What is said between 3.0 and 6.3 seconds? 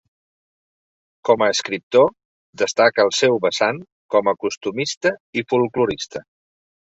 el seu vessant com a costumista i folklorista.